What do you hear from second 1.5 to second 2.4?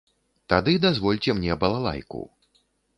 балалайку.